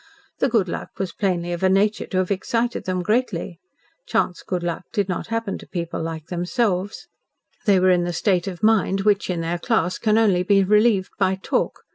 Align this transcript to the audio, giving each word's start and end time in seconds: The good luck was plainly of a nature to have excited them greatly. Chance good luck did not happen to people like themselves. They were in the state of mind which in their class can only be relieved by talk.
The 0.39 0.49
good 0.49 0.67
luck 0.67 0.97
was 0.97 1.13
plainly 1.13 1.53
of 1.53 1.61
a 1.61 1.69
nature 1.69 2.07
to 2.07 2.17
have 2.17 2.31
excited 2.31 2.85
them 2.85 3.03
greatly. 3.03 3.59
Chance 4.07 4.41
good 4.41 4.63
luck 4.63 4.81
did 4.91 5.07
not 5.07 5.27
happen 5.27 5.59
to 5.59 5.67
people 5.67 6.01
like 6.01 6.25
themselves. 6.25 7.07
They 7.67 7.79
were 7.79 7.91
in 7.91 8.03
the 8.03 8.11
state 8.11 8.47
of 8.47 8.63
mind 8.63 9.01
which 9.01 9.29
in 9.29 9.41
their 9.41 9.59
class 9.59 9.99
can 9.99 10.17
only 10.17 10.41
be 10.41 10.63
relieved 10.63 11.11
by 11.19 11.35
talk. 11.35 11.81